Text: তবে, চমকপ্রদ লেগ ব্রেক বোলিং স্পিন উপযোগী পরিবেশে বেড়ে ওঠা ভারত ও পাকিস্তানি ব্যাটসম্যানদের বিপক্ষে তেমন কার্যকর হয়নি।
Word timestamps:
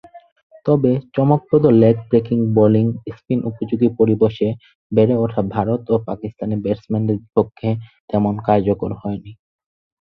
তবে, 0.65 0.91
চমকপ্রদ 1.15 1.63
লেগ 1.81 1.95
ব্রেক 2.09 2.25
বোলিং 2.55 2.85
স্পিন 3.15 3.39
উপযোগী 3.49 3.89
পরিবেশে 3.99 4.47
বেড়ে 4.91 5.15
ওঠা 5.17 5.41
ভারত 5.55 5.81
ও 5.93 6.05
পাকিস্তানি 6.07 6.55
ব্যাটসম্যানদের 6.63 7.17
বিপক্ষে 7.23 7.69
তেমন 8.09 8.33
কার্যকর 8.47 8.91
হয়নি। 9.01 9.31